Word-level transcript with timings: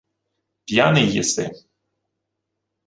—П'яний 0.65 1.07
єси. 1.11 1.51